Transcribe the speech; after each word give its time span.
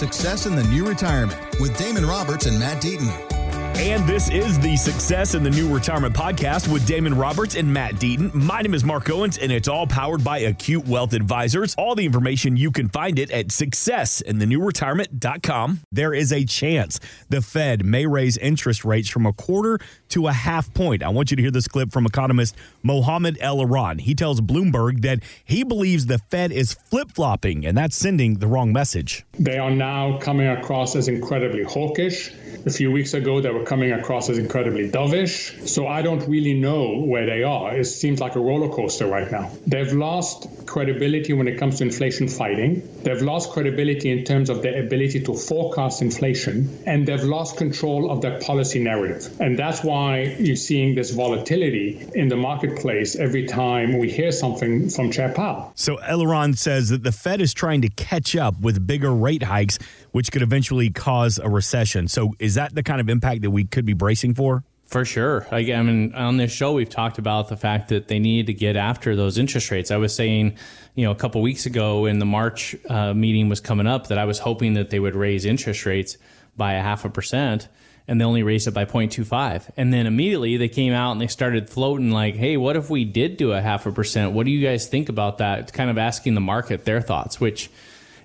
Success 0.00 0.46
in 0.46 0.56
the 0.56 0.64
New 0.64 0.88
Retirement 0.88 1.38
with 1.60 1.76
Damon 1.76 2.06
Roberts 2.06 2.46
and 2.46 2.58
Matt 2.58 2.80
Deaton. 2.80 3.39
And 3.80 4.06
this 4.06 4.28
is 4.28 4.58
the 4.58 4.76
Success 4.76 5.34
in 5.34 5.42
the 5.42 5.48
New 5.48 5.74
Retirement 5.74 6.14
podcast 6.14 6.70
with 6.70 6.86
Damon 6.86 7.16
Roberts 7.16 7.54
and 7.54 7.72
Matt 7.72 7.94
Deaton. 7.94 8.34
My 8.34 8.60
name 8.60 8.74
is 8.74 8.84
Mark 8.84 9.08
Owens, 9.08 9.38
and 9.38 9.50
it's 9.50 9.68
all 9.68 9.86
powered 9.86 10.22
by 10.22 10.40
Acute 10.40 10.86
Wealth 10.86 11.14
Advisors. 11.14 11.74
All 11.76 11.94
the 11.94 12.04
information 12.04 12.58
you 12.58 12.72
can 12.72 12.90
find 12.90 13.18
it 13.18 13.30
at 13.30 13.46
successinthenewretirement.com. 13.46 15.80
There 15.90 16.12
is 16.12 16.30
a 16.30 16.44
chance 16.44 17.00
the 17.30 17.40
Fed 17.40 17.82
may 17.82 18.04
raise 18.04 18.36
interest 18.36 18.84
rates 18.84 19.08
from 19.08 19.24
a 19.24 19.32
quarter 19.32 19.78
to 20.10 20.26
a 20.26 20.32
half 20.32 20.74
point. 20.74 21.02
I 21.02 21.08
want 21.08 21.30
you 21.30 21.38
to 21.38 21.42
hear 21.42 21.50
this 21.50 21.66
clip 21.66 21.90
from 21.90 22.04
economist 22.04 22.56
Mohamed 22.82 23.38
El-Erian. 23.40 24.02
He 24.02 24.14
tells 24.14 24.42
Bloomberg 24.42 25.00
that 25.02 25.20
he 25.42 25.64
believes 25.64 26.04
the 26.04 26.18
Fed 26.18 26.52
is 26.52 26.74
flip 26.74 27.12
flopping, 27.12 27.64
and 27.64 27.78
that's 27.78 27.96
sending 27.96 28.40
the 28.40 28.46
wrong 28.46 28.74
message. 28.74 29.24
They 29.38 29.56
are 29.56 29.70
now 29.70 30.18
coming 30.18 30.48
across 30.48 30.96
as 30.96 31.08
incredibly 31.08 31.62
hawkish. 31.62 32.30
A 32.66 32.70
few 32.70 32.92
weeks 32.92 33.14
ago, 33.14 33.40
they 33.40 33.50
were 33.50 33.64
coming 33.64 33.92
across 33.92 34.28
as 34.28 34.36
incredibly 34.36 34.90
dovish. 34.90 35.66
So 35.66 35.86
I 35.86 36.02
don't 36.02 36.26
really 36.28 36.52
know 36.52 36.98
where 36.98 37.24
they 37.24 37.42
are. 37.42 37.74
It 37.74 37.86
seems 37.86 38.20
like 38.20 38.36
a 38.36 38.40
roller 38.40 38.68
coaster 38.68 39.06
right 39.06 39.30
now. 39.32 39.50
They've 39.66 39.92
lost 39.92 40.46
credibility 40.66 41.32
when 41.32 41.48
it 41.48 41.58
comes 41.58 41.78
to 41.78 41.84
inflation 41.84 42.28
fighting. 42.28 42.82
They've 43.02 43.22
lost 43.22 43.50
credibility 43.50 44.10
in 44.10 44.24
terms 44.24 44.50
of 44.50 44.62
their 44.62 44.84
ability 44.84 45.22
to 45.24 45.34
forecast 45.34 46.02
inflation. 46.02 46.78
And 46.86 47.06
they've 47.06 47.22
lost 47.22 47.56
control 47.56 48.10
of 48.10 48.20
their 48.20 48.38
policy 48.40 48.78
narrative. 48.78 49.40
And 49.40 49.58
that's 49.58 49.82
why 49.82 50.36
you're 50.38 50.56
seeing 50.56 50.94
this 50.94 51.10
volatility 51.10 52.08
in 52.14 52.28
the 52.28 52.36
marketplace 52.36 53.16
every 53.16 53.46
time 53.46 53.98
we 53.98 54.10
hear 54.10 54.32
something 54.32 54.88
from 54.90 55.10
Chair 55.10 55.32
Powell. 55.32 55.72
So 55.74 55.96
El-Erian 55.96 56.56
says 56.56 56.90
that 56.90 57.02
the 57.02 57.12
Fed 57.12 57.40
is 57.40 57.54
trying 57.54 57.82
to 57.82 57.88
catch 57.88 58.36
up 58.36 58.60
with 58.60 58.86
bigger 58.86 59.14
rate 59.14 59.42
hikes, 59.42 59.78
which 60.12 60.30
could 60.32 60.42
eventually 60.42 60.90
cause 60.90 61.38
a 61.38 61.48
recession. 61.48 62.08
So 62.08 62.34
is 62.38 62.54
that 62.54 62.74
the 62.74 62.82
kind 62.82 63.00
of 63.00 63.08
impact 63.08 63.42
that 63.42 63.50
we 63.50 63.64
could 63.64 63.86
be 63.86 63.94
bracing 63.94 64.34
for? 64.34 64.64
For 64.90 65.04
sure. 65.04 65.46
I, 65.52 65.58
I 65.72 65.82
mean, 65.82 66.16
on 66.16 66.36
this 66.36 66.50
show, 66.50 66.72
we've 66.72 66.90
talked 66.90 67.18
about 67.18 67.48
the 67.48 67.56
fact 67.56 67.90
that 67.90 68.08
they 68.08 68.18
need 68.18 68.48
to 68.48 68.52
get 68.52 68.74
after 68.74 69.14
those 69.14 69.38
interest 69.38 69.70
rates. 69.70 69.92
I 69.92 69.98
was 69.98 70.12
saying, 70.12 70.56
you 70.96 71.04
know, 71.04 71.12
a 71.12 71.14
couple 71.14 71.40
weeks 71.42 71.64
ago 71.64 72.02
when 72.02 72.18
the 72.18 72.26
March 72.26 72.74
uh, 72.88 73.14
meeting 73.14 73.48
was 73.48 73.60
coming 73.60 73.86
up 73.86 74.08
that 74.08 74.18
I 74.18 74.24
was 74.24 74.40
hoping 74.40 74.74
that 74.74 74.90
they 74.90 74.98
would 74.98 75.14
raise 75.14 75.44
interest 75.44 75.86
rates 75.86 76.18
by 76.56 76.72
a 76.72 76.82
half 76.82 77.04
a 77.04 77.08
percent 77.08 77.68
and 78.08 78.20
they 78.20 78.24
only 78.24 78.42
raised 78.42 78.66
it 78.66 78.72
by 78.72 78.84
0.25. 78.84 79.70
And 79.76 79.94
then 79.94 80.08
immediately 80.08 80.56
they 80.56 80.68
came 80.68 80.92
out 80.92 81.12
and 81.12 81.20
they 81.20 81.28
started 81.28 81.70
floating 81.70 82.10
like, 82.10 82.34
hey, 82.34 82.56
what 82.56 82.74
if 82.74 82.90
we 82.90 83.04
did 83.04 83.36
do 83.36 83.52
a 83.52 83.60
half 83.60 83.86
a 83.86 83.92
percent? 83.92 84.32
What 84.32 84.44
do 84.44 84.50
you 84.50 84.66
guys 84.66 84.88
think 84.88 85.08
about 85.08 85.38
that? 85.38 85.72
Kind 85.72 85.90
of 85.90 85.98
asking 85.98 86.34
the 86.34 86.40
market 86.40 86.84
their 86.84 87.00
thoughts, 87.00 87.40
which 87.40 87.70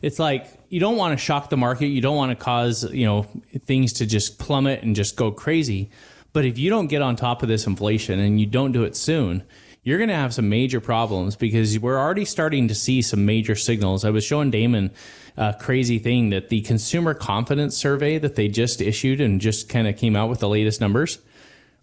it's 0.01 0.17
like 0.17 0.47
you 0.69 0.79
don't 0.79 0.97
want 0.97 1.17
to 1.17 1.23
shock 1.23 1.51
the 1.51 1.57
market. 1.57 1.87
You 1.87 2.01
don't 2.01 2.17
want 2.17 2.31
to 2.31 2.43
cause, 2.43 2.91
you 2.91 3.05
know, 3.05 3.27
things 3.65 3.93
to 3.93 4.07
just 4.07 4.39
plummet 4.39 4.81
and 4.81 4.95
just 4.95 5.15
go 5.15 5.31
crazy. 5.31 5.91
But 6.35 6.43
if 6.43 6.57
you 6.57 6.69
don't 6.69 6.87
get 6.87 7.01
on 7.01 7.15
top 7.15 7.43
of 7.43 7.47
this 7.47 7.65
inflation 7.65 8.19
and 8.19 8.41
you 8.41 8.45
don't 8.45 8.73
do 8.73 8.83
it 8.83 8.97
soon, 8.97 9.43
you're 9.83 9.97
going 9.97 10.09
to 10.09 10.15
have 10.15 10.33
some 10.33 10.49
major 10.49 10.81
problems 10.81 11.37
because 11.37 11.79
we're 11.79 11.97
already 11.97 12.25
starting 12.25 12.67
to 12.67 12.75
see 12.75 13.01
some 13.01 13.25
major 13.25 13.55
signals. 13.55 14.03
I 14.03 14.09
was 14.09 14.25
showing 14.25 14.51
Damon 14.51 14.91
a 15.37 15.55
crazy 15.57 15.97
thing 15.97 16.31
that 16.31 16.49
the 16.49 16.59
consumer 16.63 17.13
confidence 17.13 17.77
survey 17.77 18.17
that 18.17 18.35
they 18.35 18.49
just 18.49 18.81
issued 18.81 19.21
and 19.21 19.39
just 19.39 19.69
kind 19.69 19.87
of 19.87 19.95
came 19.95 20.13
out 20.17 20.29
with 20.29 20.39
the 20.39 20.49
latest 20.49 20.81
numbers. 20.81 21.19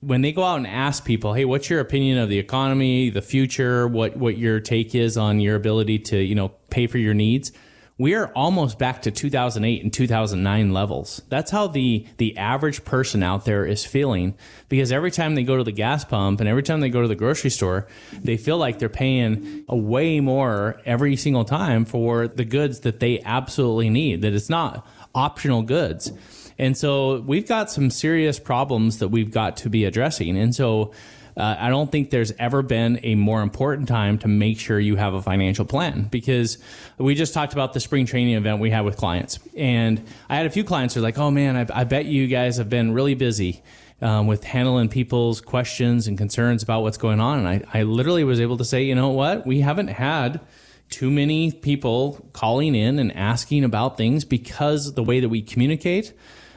When 0.01 0.21
they 0.21 0.33
go 0.33 0.43
out 0.43 0.57
and 0.57 0.67
ask 0.67 1.07
people, 1.07 1.33
"Hey, 1.33 1.47
what's 1.47 1.71
your 1.71 1.81
opinion 1.81 2.19
of 2.19 2.29
the 2.29 2.39
economy, 2.39 3.09
the 3.09 3.23
future, 3.23 3.89
what 3.89 4.19
what 4.19 4.37
your 4.37 4.61
take 4.61 4.95
is 4.95 5.17
on 5.17 5.41
your 5.41 5.57
ability 5.57 6.01
to, 6.01 6.19
you 6.19 6.35
know, 6.35 6.51
pay 6.69 6.87
for 6.87 6.99
your 6.99 7.15
needs?" 7.15 7.53
We 7.99 8.15
are 8.15 8.29
almost 8.35 8.79
back 8.79 9.03
to 9.03 9.11
2008 9.11 9.83
and 9.83 9.93
2009 9.93 10.73
levels. 10.73 11.23
That's 11.29 11.51
how 11.51 11.67
the 11.67 12.07
the 12.17 12.37
average 12.39 12.85
person 12.85 13.23
out 13.23 13.45
there 13.45 13.65
is 13.65 13.85
feeling 13.85 14.35
because 14.69 14.91
every 14.91 15.11
time 15.11 15.35
they 15.35 15.45
go 15.45 15.57
to 15.57 15.65
the 15.65 15.73
gas 15.73 16.05
pump 16.05 16.41
and 16.41 16.49
every 16.49 16.63
time 16.63 16.81
they 16.81 16.89
go 16.89 17.03
to 17.03 17.09
the 17.09 17.15
grocery 17.15 17.51
store, 17.51 17.87
they 18.23 18.37
feel 18.37 18.57
like 18.57 18.79
they're 18.79 18.89
paying 18.89 19.65
a 19.69 19.77
way 19.77 20.21
more 20.21 20.81
every 20.85 21.17
single 21.17 21.45
time 21.45 21.85
for 21.85 22.29
the 22.29 22.45
goods 22.45 22.81
that 22.81 23.01
they 23.01 23.21
absolutely 23.21 23.91
need. 23.91 24.23
That 24.23 24.33
it's 24.33 24.51
not 24.51 24.87
optional 25.15 25.63
goods. 25.63 26.13
And 26.59 26.77
so 26.77 27.21
we've 27.21 27.47
got 27.47 27.71
some 27.71 27.91
serious 27.91 28.39
problems 28.39 28.99
that 28.99 29.09
we've 29.09 29.31
got 29.31 29.57
to 29.59 29.71
be 29.71 29.85
addressing. 29.85 30.37
And 30.39 30.55
so 30.55 30.93
uh, 31.37 31.57
I 31.59 31.69
don't 31.71 31.91
think 31.91 32.11
there's 32.11 32.33
ever 32.33 32.63
been 32.63 33.01
a 33.03 33.15
more 33.15 33.43
important 33.43 33.89
time 33.89 34.19
to 34.19 34.29
make 34.29 34.59
sure 34.59 34.79
you 34.79 34.97
have 34.97 35.15
a 35.15 35.23
financial 35.23 35.65
plan 35.65 36.09
because 36.11 36.59
we 36.99 37.15
just 37.15 37.33
talked 37.33 37.53
about 37.53 37.73
the 37.73 37.81
spring 37.81 38.07
training 38.07 38.35
event 38.35 38.61
we 38.61 38.71
had 38.71 38.85
with 38.85 38.97
clients. 38.97 39.39
And 39.57 40.05
I 40.29 40.37
had 40.37 40.47
a 40.47 40.51
few 40.51 40.65
clients 40.65 40.95
who 40.95 41.01
are 41.01 41.03
like, 41.03 41.19
oh 41.19 41.31
man, 41.31 41.57
I, 41.57 41.81
I 41.81 41.85
bet 41.85 42.07
you 42.07 42.27
guys 42.27 42.59
have 42.59 42.69
been 42.69 42.93
really 42.93 43.15
busy. 43.15 43.63
Um, 44.01 44.27
with 44.27 44.43
handling 44.43 44.89
people's 44.89 45.41
questions 45.41 46.09
and 46.09 46.19
concerns 46.19 46.65
about 46.65 46.83
what's 46.83 46.99
going 46.99 47.21
on. 47.21 47.39
And 47.39 47.49
I, 47.49 47.63
I 47.73 47.83
literally 47.85 48.25
was 48.25 48.41
able 48.41 48.57
to 48.57 48.65
say, 48.65 48.83
you 48.83 48.97
know 48.97 49.11
what? 49.11 49.47
We 49.47 49.61
haven't 49.61 49.87
had 49.87 50.41
too 50.93 51.09
many 51.09 51.53
people 51.53 52.29
calling 52.33 52.75
in 52.75 52.99
and 52.99 53.17
asking 53.17 53.63
about 53.63 53.97
things 53.97 54.25
because 54.25 54.95
the 54.95 55.05
way 55.05 55.21
that 55.21 55.29
we 55.29 55.41
communicate 55.41 56.13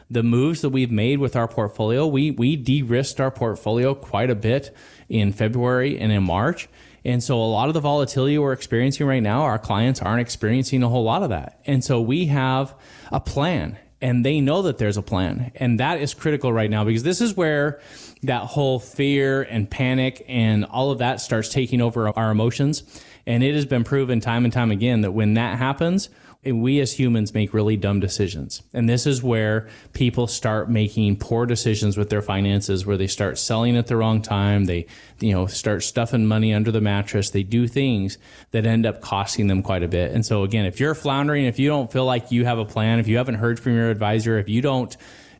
the 0.10 0.24
moves 0.24 0.62
that 0.62 0.70
we've 0.70 0.92
made 0.92 1.20
with 1.20 1.36
our 1.36 1.48
portfolio, 1.48 2.06
we 2.06 2.32
we 2.32 2.56
de-risked 2.56 3.20
our 3.20 3.32
portfolio 3.32 3.96
quite 3.96 4.30
a 4.30 4.36
bit 4.36 4.76
in 5.10 5.32
February 5.32 6.00
and 6.00 6.12
in 6.12 6.24
March. 6.24 6.68
And 7.04 7.24
so 7.24 7.38
a 7.38 7.46
lot 7.46 7.68
of 7.68 7.76
the 7.76 7.80
volatility 7.80 8.38
we're 8.38 8.52
experiencing 8.52 9.06
right 9.06 9.22
now, 9.22 9.44
our 9.44 9.60
clients 9.60 10.02
aren't 10.02 10.22
experiencing 10.22 10.82
a 10.82 10.90
whole 10.90 11.04
lot 11.04 11.22
of 11.22 11.30
that. 11.30 11.62
And 11.66 11.84
so 11.84 12.02
we 12.02 12.26
have 12.26 12.74
a 13.12 13.20
plan 13.20 13.78
and 14.02 14.26
they 14.26 14.42
know 14.42 14.64
that 14.64 14.78
there's 14.80 14.98
a 14.98 15.02
plan. 15.02 15.52
And 15.56 15.80
that 15.80 16.00
is 16.00 16.14
critical 16.14 16.52
right 16.52 16.70
now 16.70 16.84
because 16.84 17.04
this 17.04 17.22
is 17.22 17.36
where 17.36 17.80
that 18.24 18.44
whole 18.44 18.80
fear 18.80 19.44
and 19.44 19.70
panic 19.70 20.26
and 20.28 20.66
all 20.66 20.92
of 20.92 20.98
that 20.98 21.22
starts 21.22 21.50
taking 21.50 21.80
over 21.80 22.10
our 22.10 22.32
emotions. 22.32 22.84
And 23.28 23.44
it 23.44 23.56
has 23.56 23.66
been 23.66 23.84
proven 23.84 24.20
time 24.20 24.44
and 24.44 24.54
time 24.54 24.72
again 24.72 25.02
that 25.02 25.12
when 25.12 25.36
that 25.36 25.58
happens, 25.58 26.10
we 26.46 26.80
as 26.80 26.94
humans 26.94 27.34
make 27.34 27.54
really 27.54 27.78
dumb 27.78 28.00
decisions. 28.00 28.62
And 28.74 28.88
this 28.88 29.08
is 29.08 29.24
where 29.24 29.68
people 29.94 30.28
start 30.28 30.70
making 30.70 31.18
poor 31.18 31.46
decisions 31.46 31.98
with 31.98 32.10
their 32.10 32.22
finances, 32.22 32.86
where 32.86 32.98
they 32.98 33.08
start 33.08 33.38
selling 33.38 33.78
at 33.78 33.88
the 33.88 33.98
wrong 33.98 34.22
time. 34.22 34.66
They, 34.66 34.88
you 35.20 35.34
know, 35.34 35.48
start 35.48 35.84
stuffing 35.84 36.26
money 36.26 36.54
under 36.54 36.72
the 36.72 36.82
mattress. 36.82 37.32
They 37.32 37.44
do 37.44 37.68
things 37.68 38.18
that 38.52 38.66
end 38.66 38.86
up 38.86 39.02
costing 39.02 39.48
them 39.48 39.64
quite 39.64 39.84
a 39.84 39.88
bit. 39.88 40.12
And 40.12 40.26
so 40.26 40.44
again, 40.44 40.66
if 40.66 40.80
you're 40.80 40.96
floundering, 40.96 41.46
if 41.46 41.60
you 41.60 41.70
don't 41.70 41.92
feel 41.92 42.06
like 42.06 42.32
you 42.32 42.46
have 42.46 42.60
a 42.60 42.66
plan, 42.66 43.00
if 43.00 43.08
you 43.08 43.18
haven't 43.18 43.36
heard 43.36 43.60
from 43.60 43.76
your 43.76 43.90
advisor, 43.90 44.38
if 44.38 44.50
you 44.50 44.62
don't 44.62 44.96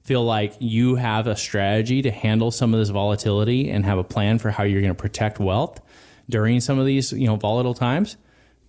feel 0.06 0.24
like 0.24 0.54
you 0.60 0.96
have 0.96 1.26
a 1.26 1.36
strategy 1.36 2.04
to 2.04 2.12
handle 2.12 2.52
some 2.52 2.74
of 2.74 2.80
this 2.80 2.90
volatility 2.90 3.72
and 3.72 3.86
have 3.86 3.98
a 3.98 4.04
plan 4.04 4.38
for 4.38 4.52
how 4.52 4.64
you're 4.64 4.82
going 4.82 4.94
to 4.94 5.02
protect 5.02 5.40
wealth 5.40 5.82
during 6.30 6.60
some 6.60 6.78
of 6.78 6.86
these, 6.86 7.12
you 7.12 7.26
know, 7.26 7.36
volatile 7.36 7.74
times, 7.74 8.16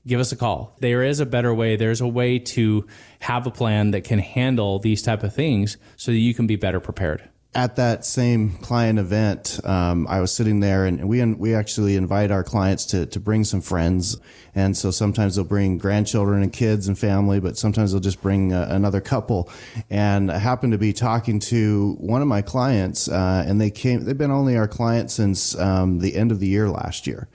give 0.07 0.21
us 0.21 0.33
a 0.33 0.37
call. 0.37 0.77
There 0.81 1.03
is 1.03 1.21
a 1.21 1.27
better 1.27 1.53
way. 1.53 1.77
There's 1.77 2.01
a 2.01 2.09
way 2.09 2.39
to 2.39 2.87
have 3.21 3.47
a 3.47 3.51
plan 3.51 3.91
that 3.91 4.05
can 4.05 4.19
handle 4.19 4.79
these 4.79 5.03
type 5.03 5.23
of 5.23 5.35
things 5.35 5.77
so 5.97 6.13
that 6.13 6.19
you 6.19 6.35
can 6.35 6.47
be 6.47 6.57
better 6.57 6.81
prepared. 6.81 7.29
At 7.55 7.77
that 7.77 8.05
same 8.05 8.51
client 8.59 8.99
event, 8.99 9.61
um, 9.65 10.07
I 10.11 10.21
was 10.21 10.31
sitting 10.31 10.61
there, 10.61 10.85
and 10.85 11.09
we 11.09 11.25
we 11.25 11.55
actually 11.55 11.97
invite 11.97 12.31
our 12.31 12.45
clients 12.45 12.85
to 12.87 13.07
to 13.07 13.19
bring 13.19 13.45
some 13.45 13.63
friends, 13.63 14.19
and 14.55 14.77
so 14.77 14.91
sometimes 14.91 15.37
they'll 15.37 15.45
bring 15.47 15.79
grandchildren 15.79 16.43
and 16.43 16.53
kids 16.53 16.87
and 16.87 16.99
family, 16.99 17.41
but 17.41 17.57
sometimes 17.57 17.93
they'll 17.93 18.01
just 18.01 18.21
bring 18.21 18.53
uh, 18.53 18.69
another 18.71 19.01
couple. 19.01 19.49
And 19.89 20.31
I 20.31 20.37
happened 20.37 20.73
to 20.73 20.79
be 20.79 20.93
talking 20.93 21.41
to 21.41 21.97
one 21.99 22.21
of 22.21 22.29
my 22.29 22.43
clients, 22.43 23.09
uh, 23.09 23.45
and 23.47 23.59
they 23.59 23.71
came. 23.71 24.05
They've 24.05 24.19
been 24.19 24.31
only 24.31 24.59
our 24.59 24.69
client 24.69 25.11
since 25.11 25.59
um, 25.59 26.01
the 26.01 26.15
end 26.15 26.33
of 26.33 26.41
the 26.41 26.49
year 26.49 26.69
last 26.69 27.07
year, 27.07 27.27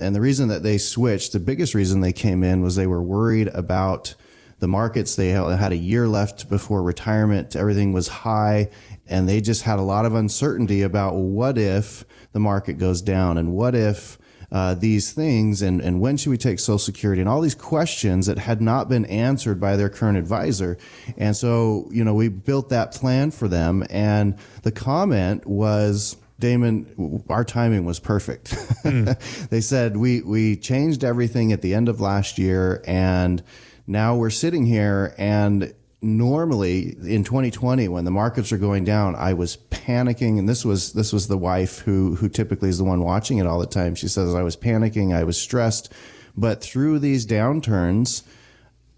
and 0.00 0.14
the 0.14 0.20
reason 0.20 0.48
that 0.48 0.62
they 0.62 0.78
switched, 0.78 1.32
the 1.32 1.40
biggest 1.40 1.74
reason 1.74 2.00
they 2.00 2.12
came 2.12 2.42
in 2.42 2.62
was 2.62 2.76
they 2.76 2.86
were 2.86 3.02
worried 3.02 3.48
about 3.48 4.14
the 4.58 4.68
markets. 4.68 5.16
They 5.16 5.30
had 5.30 5.72
a 5.72 5.76
year 5.76 6.06
left 6.06 6.48
before 6.48 6.82
retirement. 6.82 7.56
Everything 7.56 7.92
was 7.92 8.08
high 8.08 8.70
and 9.08 9.28
they 9.28 9.40
just 9.40 9.62
had 9.62 9.78
a 9.78 9.82
lot 9.82 10.06
of 10.06 10.14
uncertainty 10.14 10.82
about 10.82 11.14
what 11.14 11.58
if 11.58 12.04
the 12.32 12.38
market 12.38 12.74
goes 12.78 13.02
down 13.02 13.38
and 13.38 13.52
what 13.52 13.74
if 13.74 14.18
uh, 14.52 14.74
these 14.74 15.12
things 15.12 15.62
and, 15.62 15.80
and 15.80 16.00
when 16.00 16.16
should 16.16 16.30
we 16.30 16.36
take 16.36 16.60
social 16.60 16.78
security 16.78 17.20
and 17.20 17.28
all 17.28 17.40
these 17.40 17.54
questions 17.54 18.26
that 18.26 18.38
had 18.38 18.60
not 18.60 18.88
been 18.88 19.04
answered 19.06 19.58
by 19.58 19.76
their 19.76 19.88
current 19.88 20.18
advisor 20.18 20.76
and 21.16 21.34
so 21.34 21.88
you 21.90 22.04
know 22.04 22.12
we 22.14 22.28
built 22.28 22.68
that 22.68 22.92
plan 22.92 23.30
for 23.30 23.48
them 23.48 23.82
and 23.88 24.36
the 24.62 24.70
comment 24.70 25.46
was 25.46 26.16
Damon, 26.42 27.22
our 27.28 27.44
timing 27.44 27.84
was 27.84 28.00
perfect. 28.00 28.50
Mm. 28.82 29.48
they 29.48 29.60
said 29.60 29.96
we 29.96 30.22
we 30.22 30.56
changed 30.56 31.04
everything 31.04 31.52
at 31.52 31.62
the 31.62 31.72
end 31.72 31.88
of 31.88 32.00
last 32.00 32.36
year, 32.36 32.82
and 32.84 33.44
now 33.86 34.16
we're 34.16 34.28
sitting 34.28 34.66
here. 34.66 35.14
And 35.18 35.72
normally 36.02 36.96
in 37.00 37.22
2020, 37.22 37.86
when 37.86 38.04
the 38.04 38.10
markets 38.10 38.50
are 38.50 38.58
going 38.58 38.82
down, 38.82 39.14
I 39.14 39.34
was 39.34 39.56
panicking, 39.70 40.40
and 40.40 40.48
this 40.48 40.64
was 40.64 40.94
this 40.94 41.12
was 41.12 41.28
the 41.28 41.38
wife 41.38 41.78
who 41.78 42.16
who 42.16 42.28
typically 42.28 42.70
is 42.70 42.78
the 42.78 42.84
one 42.84 43.04
watching 43.04 43.38
it 43.38 43.46
all 43.46 43.60
the 43.60 43.66
time. 43.66 43.94
She 43.94 44.08
says 44.08 44.34
I 44.34 44.42
was 44.42 44.56
panicking, 44.56 45.14
I 45.14 45.22
was 45.22 45.40
stressed, 45.40 45.92
but 46.36 46.60
through 46.60 46.98
these 46.98 47.24
downturns. 47.24 48.24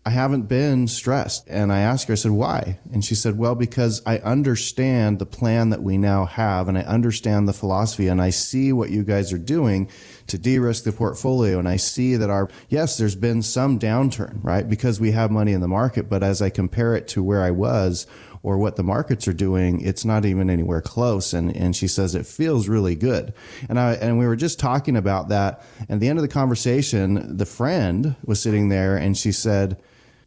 I 0.06 0.10
haven't 0.10 0.42
been 0.42 0.86
stressed. 0.86 1.48
And 1.48 1.72
I 1.72 1.80
asked 1.80 2.08
her, 2.08 2.12
I 2.12 2.16
said, 2.16 2.32
why? 2.32 2.78
And 2.92 3.02
she 3.02 3.14
said, 3.14 3.38
well, 3.38 3.54
because 3.54 4.02
I 4.04 4.18
understand 4.18 5.18
the 5.18 5.24
plan 5.24 5.70
that 5.70 5.82
we 5.82 5.96
now 5.96 6.26
have 6.26 6.68
and 6.68 6.76
I 6.76 6.82
understand 6.82 7.48
the 7.48 7.54
philosophy 7.54 8.08
and 8.08 8.20
I 8.20 8.28
see 8.28 8.70
what 8.70 8.90
you 8.90 9.02
guys 9.02 9.32
are 9.32 9.38
doing 9.38 9.88
to 10.26 10.36
de-risk 10.36 10.84
the 10.84 10.92
portfolio. 10.92 11.58
And 11.58 11.66
I 11.66 11.76
see 11.76 12.16
that 12.16 12.28
our, 12.28 12.50
yes, 12.68 12.98
there's 12.98 13.16
been 13.16 13.40
some 13.40 13.78
downturn, 13.78 14.40
right? 14.42 14.68
Because 14.68 15.00
we 15.00 15.12
have 15.12 15.30
money 15.30 15.52
in 15.52 15.62
the 15.62 15.68
market. 15.68 16.10
But 16.10 16.22
as 16.22 16.42
I 16.42 16.50
compare 16.50 16.94
it 16.94 17.08
to 17.08 17.22
where 17.22 17.42
I 17.42 17.50
was 17.50 18.06
or 18.42 18.58
what 18.58 18.76
the 18.76 18.82
markets 18.82 19.26
are 19.26 19.32
doing, 19.32 19.80
it's 19.80 20.04
not 20.04 20.26
even 20.26 20.50
anywhere 20.50 20.82
close. 20.82 21.32
And, 21.32 21.56
and 21.56 21.74
she 21.74 21.88
says 21.88 22.14
it 22.14 22.26
feels 22.26 22.68
really 22.68 22.94
good. 22.94 23.32
And 23.70 23.80
I, 23.80 23.94
and 23.94 24.18
we 24.18 24.26
were 24.26 24.36
just 24.36 24.60
talking 24.60 24.98
about 24.98 25.30
that. 25.30 25.64
And 25.80 25.92
at 25.92 26.00
the 26.00 26.10
end 26.10 26.18
of 26.18 26.22
the 26.22 26.28
conversation, 26.28 27.38
the 27.38 27.46
friend 27.46 28.16
was 28.22 28.42
sitting 28.42 28.68
there 28.68 28.98
and 28.98 29.16
she 29.16 29.32
said, 29.32 29.78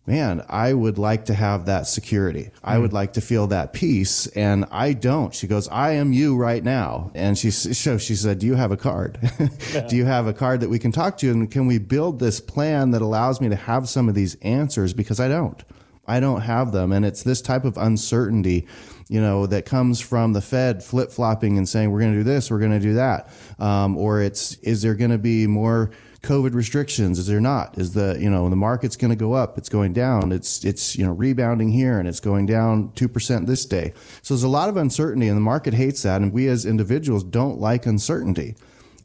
man, 0.07 0.43
I 0.47 0.73
would 0.73 0.97
like 0.97 1.25
to 1.25 1.33
have 1.33 1.65
that 1.65 1.85
security. 1.85 2.49
I 2.63 2.77
would 2.77 2.93
like 2.93 3.13
to 3.13 3.21
feel 3.21 3.47
that 3.47 3.73
peace. 3.73 4.25
And 4.27 4.65
I 4.71 4.93
don't. 4.93 5.35
She 5.35 5.47
goes, 5.47 5.67
I 5.67 5.91
am 5.91 6.13
you 6.13 6.37
right 6.37 6.63
now. 6.63 7.11
And 7.13 7.37
she, 7.37 7.51
so 7.51 7.97
she 7.97 8.15
said, 8.15 8.39
do 8.39 8.47
you 8.47 8.55
have 8.55 8.71
a 8.71 8.77
card? 8.77 9.19
do 9.89 9.97
you 9.97 10.05
have 10.05 10.25
a 10.25 10.33
card 10.33 10.61
that 10.61 10.69
we 10.69 10.79
can 10.79 10.93
talk 10.93 11.17
to? 11.17 11.29
And 11.29 11.51
can 11.51 11.67
we 11.67 11.77
build 11.77 12.19
this 12.19 12.39
plan 12.39 12.91
that 12.91 13.01
allows 13.01 13.41
me 13.41 13.49
to 13.49 13.57
have 13.57 13.89
some 13.89 14.07
of 14.07 14.15
these 14.15 14.35
answers? 14.35 14.93
Because 14.93 15.19
I 15.19 15.27
don't. 15.27 15.61
I 16.07 16.21
don't 16.21 16.41
have 16.41 16.71
them. 16.71 16.93
And 16.93 17.05
it's 17.05 17.23
this 17.23 17.41
type 17.41 17.65
of 17.65 17.77
uncertainty, 17.77 18.65
you 19.09 19.19
know, 19.19 19.45
that 19.45 19.65
comes 19.65 19.99
from 19.99 20.31
the 20.31 20.41
Fed 20.41 20.81
flip 20.81 21.11
flopping 21.11 21.57
and 21.57 21.67
saying, 21.67 21.91
we're 21.91 21.99
going 21.99 22.13
to 22.13 22.19
do 22.19 22.23
this, 22.23 22.49
we're 22.49 22.59
going 22.59 22.71
to 22.71 22.79
do 22.79 22.93
that. 22.93 23.29
Um, 23.59 23.97
or 23.97 24.21
it's, 24.21 24.53
is 24.59 24.81
there 24.81 24.95
going 24.95 25.11
to 25.11 25.17
be 25.17 25.47
more 25.47 25.91
COVID 26.21 26.53
restrictions? 26.53 27.19
Is 27.19 27.27
there 27.27 27.39
not? 27.39 27.77
Is 27.77 27.93
the, 27.93 28.17
you 28.19 28.29
know, 28.29 28.49
the 28.49 28.55
market's 28.55 28.95
going 28.95 29.09
to 29.09 29.15
go 29.15 29.33
up? 29.33 29.57
It's 29.57 29.69
going 29.69 29.93
down. 29.93 30.31
It's, 30.31 30.63
it's, 30.65 30.95
you 30.95 31.05
know, 31.05 31.11
rebounding 31.11 31.71
here 31.71 31.99
and 31.99 32.07
it's 32.07 32.19
going 32.19 32.45
down 32.45 32.89
2% 32.89 33.45
this 33.45 33.65
day. 33.65 33.93
So 34.21 34.33
there's 34.33 34.43
a 34.43 34.47
lot 34.47 34.69
of 34.69 34.77
uncertainty 34.77 35.27
and 35.27 35.37
the 35.37 35.41
market 35.41 35.73
hates 35.73 36.03
that. 36.03 36.21
And 36.21 36.33
we 36.33 36.47
as 36.47 36.65
individuals 36.65 37.23
don't 37.23 37.59
like 37.59 37.85
uncertainty. 37.85 38.55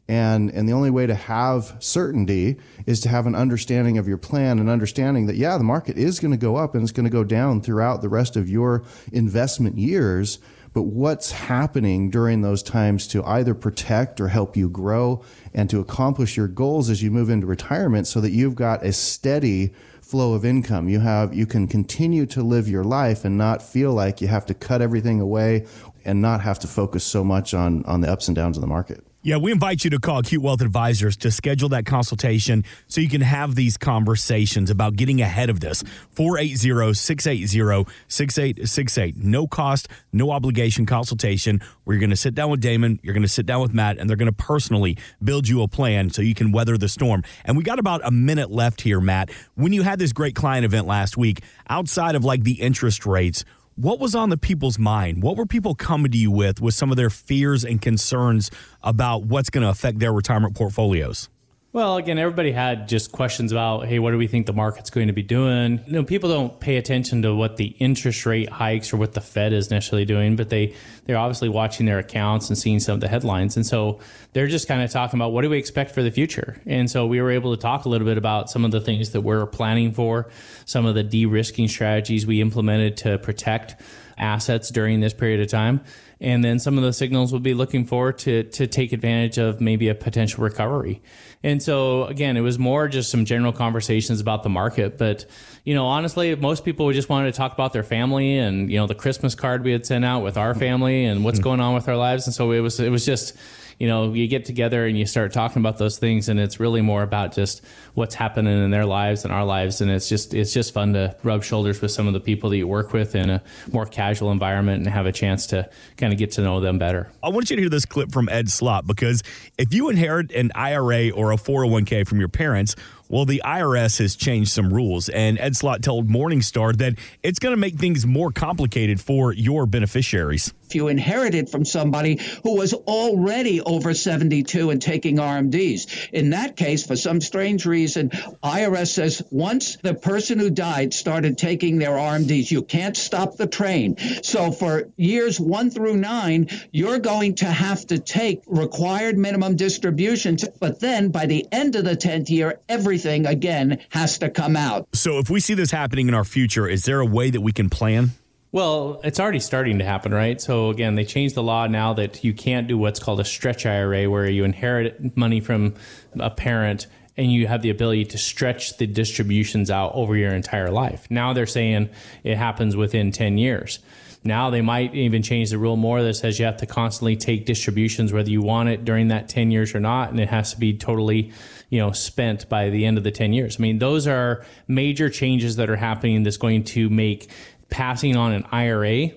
And, 0.07 0.49
and 0.51 0.67
the 0.67 0.73
only 0.73 0.89
way 0.89 1.07
to 1.07 1.15
have 1.15 1.77
certainty 1.79 2.57
is 2.85 2.99
to 3.01 3.09
have 3.09 3.25
an 3.25 3.35
understanding 3.35 3.97
of 3.97 4.07
your 4.07 4.17
plan 4.17 4.59
and 4.59 4.69
understanding 4.69 5.27
that, 5.27 5.37
yeah, 5.37 5.57
the 5.57 5.63
market 5.63 5.97
is 5.97 6.19
going 6.19 6.31
to 6.31 6.37
go 6.37 6.57
up 6.57 6.73
and 6.73 6.83
it's 6.83 6.91
going 6.91 7.05
to 7.05 7.09
go 7.09 7.23
down 7.23 7.61
throughout 7.61 8.01
the 8.01 8.09
rest 8.09 8.35
of 8.35 8.49
your 8.49 8.83
investment 9.13 9.77
years. 9.77 10.39
But 10.73 10.83
what's 10.83 11.31
happening 11.31 12.09
during 12.09 12.41
those 12.41 12.63
times 12.63 13.07
to 13.09 13.23
either 13.25 13.53
protect 13.53 14.19
or 14.19 14.27
help 14.27 14.57
you 14.57 14.69
grow 14.69 15.23
and 15.53 15.69
to 15.69 15.79
accomplish 15.79 16.35
your 16.35 16.47
goals 16.47 16.89
as 16.89 17.03
you 17.03 17.11
move 17.11 17.29
into 17.29 17.45
retirement 17.45 18.07
so 18.07 18.19
that 18.21 18.31
you've 18.31 18.55
got 18.55 18.83
a 18.83 18.91
steady 18.91 19.73
flow 20.01 20.33
of 20.33 20.43
income. 20.43 20.89
You 20.89 20.99
have, 20.99 21.33
you 21.33 21.45
can 21.45 21.67
continue 21.67 22.25
to 22.27 22.41
live 22.41 22.67
your 22.67 22.83
life 22.83 23.23
and 23.23 23.37
not 23.37 23.61
feel 23.61 23.93
like 23.93 24.19
you 24.19 24.27
have 24.27 24.45
to 24.47 24.53
cut 24.53 24.81
everything 24.81 25.19
away 25.21 25.67
and 26.05 26.21
not 26.21 26.41
have 26.41 26.59
to 26.59 26.67
focus 26.67 27.03
so 27.03 27.23
much 27.23 27.53
on, 27.53 27.85
on 27.85 28.01
the 28.01 28.11
ups 28.11 28.27
and 28.27 28.35
downs 28.35 28.57
of 28.57 28.61
the 28.61 28.67
market. 28.67 29.05
Yeah, 29.25 29.37
we 29.37 29.53
invite 29.53 29.85
you 29.85 29.89
to 29.91 29.99
call 29.99 30.19
Acute 30.19 30.41
Wealth 30.41 30.59
Advisors 30.59 31.15
to 31.17 31.31
schedule 31.31 31.69
that 31.69 31.85
consultation 31.85 32.65
so 32.87 32.99
you 32.99 33.07
can 33.07 33.21
have 33.21 33.55
these 33.55 33.77
conversations 33.77 34.69
about 34.69 34.97
getting 34.97 35.21
ahead 35.21 35.49
of 35.49 35.61
this. 35.61 35.81
480 36.11 36.93
680 36.93 37.89
6868. 38.09 39.15
No 39.15 39.47
cost, 39.47 39.87
no 40.11 40.31
obligation 40.31 40.85
consultation 40.85 41.61
where 41.85 41.93
you're 41.93 42.01
going 42.01 42.09
to 42.09 42.17
sit 42.17 42.35
down 42.35 42.49
with 42.49 42.59
Damon, 42.59 42.99
you're 43.01 43.13
going 43.13 43.21
to 43.21 43.29
sit 43.29 43.45
down 43.45 43.61
with 43.61 43.73
Matt, 43.73 43.97
and 43.97 44.09
they're 44.09 44.17
going 44.17 44.25
to 44.25 44.33
personally 44.33 44.97
build 45.23 45.47
you 45.47 45.61
a 45.61 45.69
plan 45.69 46.09
so 46.09 46.21
you 46.21 46.35
can 46.35 46.51
weather 46.51 46.77
the 46.77 46.89
storm. 46.89 47.23
And 47.45 47.55
we 47.55 47.63
got 47.63 47.79
about 47.79 48.01
a 48.03 48.11
minute 48.11 48.51
left 48.51 48.81
here, 48.81 48.99
Matt. 48.99 49.29
When 49.55 49.71
you 49.71 49.83
had 49.83 49.99
this 49.99 50.11
great 50.11 50.35
client 50.35 50.65
event 50.65 50.85
last 50.85 51.15
week, 51.15 51.43
outside 51.69 52.15
of 52.15 52.25
like 52.25 52.43
the 52.43 52.59
interest 52.59 53.05
rates, 53.05 53.45
what 53.75 53.99
was 53.99 54.13
on 54.13 54.29
the 54.29 54.37
people's 54.37 54.77
mind? 54.77 55.23
What 55.23 55.35
were 55.35 55.45
people 55.45 55.73
coming 55.73 56.11
to 56.11 56.17
you 56.17 56.29
with 56.31 56.61
with 56.61 56.75
some 56.75 56.91
of 56.91 56.97
their 56.97 57.09
fears 57.09 57.63
and 57.63 57.81
concerns 57.81 58.51
about 58.83 59.25
what's 59.25 59.49
going 59.49 59.63
to 59.63 59.69
affect 59.69 59.99
their 59.99 60.13
retirement 60.13 60.55
portfolios? 60.55 61.29
Well, 61.73 61.97
again, 61.97 62.19
everybody 62.19 62.51
had 62.51 62.87
just 62.87 63.11
questions 63.11 63.51
about, 63.51 63.87
hey, 63.87 63.97
what 63.97 64.11
do 64.11 64.19
we 64.19 64.27
think 64.27 64.45
the 64.45 64.53
market's 64.53 64.91
going 64.91 65.07
to 65.07 65.13
be 65.13 65.23
doing? 65.23 65.81
You 65.87 65.93
know, 65.93 66.03
people 66.03 66.29
don't 66.29 66.59
pay 66.59 66.77
attention 66.77 67.23
to 67.23 67.33
what 67.33 67.57
the 67.57 67.65
interest 67.79 68.27
rate 68.27 68.47
hikes 68.47 68.93
or 68.93 68.97
what 68.97 69.13
the 69.13 69.21
Fed 69.21 69.53
is 69.53 69.71
necessarily 69.71 70.05
doing, 70.05 70.35
but 70.35 70.49
they 70.49 70.75
they're 71.05 71.17
obviously 71.17 71.49
watching 71.49 71.87
their 71.87 71.97
accounts 71.97 72.49
and 72.49 72.55
seeing 72.55 72.79
some 72.79 72.93
of 72.93 72.99
the 73.01 73.07
headlines, 73.07 73.55
and 73.55 73.65
so 73.65 73.99
they're 74.33 74.45
just 74.45 74.67
kind 74.67 74.83
of 74.83 74.91
talking 74.91 75.19
about 75.19 75.31
what 75.31 75.41
do 75.41 75.49
we 75.49 75.57
expect 75.57 75.95
for 75.95 76.03
the 76.03 76.11
future. 76.11 76.61
And 76.67 76.91
so 76.91 77.07
we 77.07 77.19
were 77.19 77.31
able 77.31 77.55
to 77.55 77.59
talk 77.59 77.85
a 77.85 77.89
little 77.89 78.05
bit 78.05 78.19
about 78.19 78.51
some 78.51 78.65
of 78.65 78.69
the 78.69 78.79
things 78.79 79.09
that 79.09 79.21
we're 79.21 79.47
planning 79.47 79.93
for, 79.93 80.29
some 80.65 80.85
of 80.85 80.93
the 80.93 81.03
de-risking 81.03 81.69
strategies 81.69 82.27
we 82.27 82.39
implemented 82.39 82.97
to 82.97 83.17
protect 83.17 83.81
assets 84.17 84.69
during 84.69 84.99
this 84.99 85.13
period 85.13 85.41
of 85.41 85.47
time. 85.47 85.81
And 86.19 86.43
then 86.43 86.57
some 86.59 86.77
of 86.77 86.83
the 86.83 86.93
signals 86.93 87.31
we'll 87.31 87.41
be 87.41 87.53
looking 87.53 87.85
for 87.85 88.13
to 88.13 88.43
to 88.43 88.67
take 88.67 88.93
advantage 88.93 89.37
of 89.37 89.59
maybe 89.59 89.89
a 89.89 89.95
potential 89.95 90.43
recovery. 90.43 91.01
And 91.43 91.61
so 91.61 92.05
again, 92.05 92.37
it 92.37 92.41
was 92.41 92.57
more 92.57 92.87
just 92.87 93.11
some 93.11 93.25
general 93.25 93.51
conversations 93.51 94.21
about 94.21 94.43
the 94.43 94.49
market, 94.49 94.97
but 94.97 95.25
you 95.65 95.73
know, 95.73 95.85
honestly, 95.85 96.35
most 96.35 96.63
people 96.65 96.91
just 96.91 97.09
wanted 97.09 97.33
to 97.33 97.37
talk 97.37 97.53
about 97.53 97.73
their 97.73 97.83
family 97.83 98.37
and 98.37 98.71
you 98.71 98.77
know 98.77 98.87
the 98.87 98.95
Christmas 98.95 99.35
card 99.35 99.63
we 99.63 99.71
had 99.71 99.85
sent 99.85 100.05
out 100.05 100.23
with 100.23 100.37
our 100.37 100.53
family 100.53 101.05
and 101.05 101.23
what's 101.23 101.39
hmm. 101.39 101.43
going 101.43 101.59
on 101.59 101.73
with 101.73 101.87
our 101.89 101.97
lives, 101.97 102.27
and 102.27 102.33
so 102.33 102.51
it 102.51 102.61
was 102.61 102.79
it 102.79 102.89
was 102.89 103.05
just 103.05 103.35
you 103.79 103.87
know, 103.87 104.13
you 104.13 104.27
get 104.27 104.45
together 104.45 104.85
and 104.85 104.97
you 104.97 105.05
start 105.05 105.33
talking 105.33 105.61
about 105.61 105.77
those 105.77 105.97
things, 105.97 106.29
and 106.29 106.39
it's 106.39 106.59
really 106.59 106.81
more 106.81 107.03
about 107.03 107.33
just 107.33 107.61
what's 107.93 108.15
happening 108.15 108.63
in 108.63 108.71
their 108.71 108.85
lives 108.85 109.23
and 109.23 109.33
our 109.33 109.45
lives, 109.45 109.81
and 109.81 109.91
it's 109.91 110.09
just 110.09 110.33
it's 110.33 110.53
just 110.53 110.73
fun 110.73 110.93
to 110.93 111.15
rub 111.23 111.43
shoulders 111.43 111.81
with 111.81 111.91
some 111.91 112.07
of 112.07 112.13
the 112.13 112.19
people 112.19 112.49
that 112.49 112.57
you 112.57 112.67
work 112.67 112.93
with 112.93 113.15
in 113.15 113.29
a 113.29 113.41
more 113.71 113.85
casual 113.85 114.31
environment 114.31 114.83
and 114.83 114.93
have 114.93 115.05
a 115.05 115.11
chance 115.11 115.47
to 115.47 115.69
kind 115.97 116.13
of 116.13 116.19
get 116.19 116.31
to 116.31 116.41
know 116.41 116.59
them 116.59 116.77
better. 116.79 117.09
I 117.21 117.29
want 117.29 117.49
you 117.49 117.55
to 117.55 117.61
hear 117.61 117.69
this 117.69 117.85
clip 117.85 118.11
from 118.11 118.29
Ed 118.29 118.49
Slott 118.49 118.87
because 118.87 119.23
if 119.57 119.73
you 119.73 119.89
inherit 119.89 120.31
an 120.31 120.51
IRA 120.55 121.09
or 121.11 121.31
a 121.31 121.37
401k 121.37 122.07
from 122.07 122.19
your 122.19 122.29
parents, 122.29 122.75
well, 123.09 123.25
the 123.25 123.43
IRS 123.45 123.99
has 123.99 124.15
changed 124.15 124.51
some 124.51 124.73
rules, 124.73 125.07
and 125.09 125.37
Ed 125.39 125.55
Slott 125.55 125.83
told 125.83 126.09
Morningstar 126.09 126.75
that 126.77 126.95
it's 127.21 127.37
going 127.37 127.53
to 127.53 127.59
make 127.59 127.75
things 127.75 128.07
more 128.07 128.31
complicated 128.31 128.99
for 128.99 129.33
your 129.33 129.67
beneficiaries. 129.67 130.51
You 130.75 130.87
inherited 130.87 131.49
from 131.49 131.65
somebody 131.65 132.19
who 132.43 132.55
was 132.55 132.73
already 132.73 133.61
over 133.61 133.93
72 133.93 134.69
and 134.69 134.81
taking 134.81 135.17
RMDs, 135.17 136.09
in 136.11 136.31
that 136.31 136.55
case, 136.55 136.85
for 136.85 136.95
some 136.95 137.21
strange 137.21 137.65
reason, 137.65 138.09
IRS 138.43 138.93
says 138.93 139.21
once 139.31 139.77
the 139.77 139.93
person 139.93 140.39
who 140.39 140.49
died 140.49 140.93
started 140.93 141.37
taking 141.37 141.77
their 141.77 141.91
RMDs, 141.91 142.51
you 142.51 142.61
can't 142.61 142.97
stop 142.97 143.35
the 143.37 143.47
train. 143.47 143.97
So 144.23 144.51
for 144.51 144.89
years 144.97 145.39
one 145.39 145.69
through 145.69 145.97
nine, 145.97 146.49
you're 146.71 146.99
going 146.99 147.35
to 147.35 147.45
have 147.45 147.85
to 147.87 147.99
take 147.99 148.41
required 148.47 149.17
minimum 149.17 149.55
distributions, 149.55 150.47
but 150.59 150.79
then 150.79 151.09
by 151.09 151.25
the 151.25 151.45
end 151.51 151.75
of 151.75 151.85
the 151.85 151.95
10th 151.95 152.29
year, 152.29 152.59
everything 152.69 153.25
again 153.25 153.79
has 153.89 154.17
to 154.19 154.29
come 154.29 154.55
out. 154.55 154.87
So 154.93 155.19
if 155.19 155.29
we 155.29 155.39
see 155.39 155.53
this 155.53 155.71
happening 155.71 156.07
in 156.07 156.13
our 156.13 156.25
future, 156.25 156.67
is 156.67 156.83
there 156.83 156.99
a 156.99 157.05
way 157.05 157.29
that 157.29 157.41
we 157.41 157.51
can 157.51 157.69
plan? 157.69 158.11
Well, 158.53 159.01
it's 159.03 159.19
already 159.19 159.39
starting 159.39 159.79
to 159.79 159.83
happen, 159.83 160.13
right? 160.13 160.39
So 160.39 160.69
again, 160.69 160.93
they 160.93 161.05
changed 161.05 161.33
the 161.33 161.41
law 161.41 161.65
now 161.65 161.93
that 161.93 162.23
you 162.23 162.35
can't 162.35 162.67
do 162.67 162.77
what's 162.77 162.99
called 162.99 163.19
a 163.19 163.25
stretch 163.25 163.65
IRA, 163.65 164.07
where 164.07 164.29
you 164.29 164.43
inherit 164.43 165.17
money 165.17 165.39
from 165.39 165.73
a 166.19 166.29
parent 166.29 166.85
and 167.17 167.33
you 167.33 167.47
have 167.47 167.63
the 167.63 167.71
ability 167.71 168.05
to 168.05 168.19
stretch 168.19 168.77
the 168.77 168.85
distributions 168.85 169.71
out 169.71 169.93
over 169.95 170.15
your 170.15 170.35
entire 170.35 170.69
life. 170.69 171.07
Now 171.09 171.33
they're 171.33 171.47
saying 171.47 171.89
it 172.23 172.37
happens 172.37 172.75
within 172.75 173.11
10 173.11 173.39
years. 173.39 173.79
Now 174.23 174.51
they 174.51 174.61
might 174.61 174.93
even 174.93 175.21
change 175.21 175.49
the 175.49 175.57
rule 175.57 175.75
more 175.75 176.01
that 176.03 176.13
says 176.13 176.39
you 176.39 176.45
have 176.45 176.57
to 176.57 176.65
constantly 176.65 177.17
take 177.17 177.45
distributions 177.45 178.13
whether 178.13 178.29
you 178.29 178.41
want 178.41 178.69
it 178.69 178.85
during 178.85 179.09
that 179.09 179.27
10 179.29 179.51
years 179.51 179.75
or 179.75 179.79
not 179.79 180.11
and 180.11 180.19
it 180.19 180.29
has 180.29 180.53
to 180.53 180.59
be 180.59 180.77
totally 180.77 181.33
you 181.69 181.79
know 181.79 181.91
spent 181.91 182.47
by 182.47 182.69
the 182.69 182.85
end 182.85 182.97
of 182.97 183.03
the 183.03 183.11
10 183.11 183.33
years. 183.33 183.57
I 183.59 183.61
mean 183.61 183.79
those 183.79 184.07
are 184.07 184.45
major 184.67 185.09
changes 185.09 185.57
that 185.57 185.69
are 185.69 185.75
happening 185.75 186.23
that's 186.23 186.37
going 186.37 186.63
to 186.65 186.89
make 186.89 187.29
passing 187.73 188.15
on 188.15 188.33
an 188.33 188.45
IRA 188.51 189.09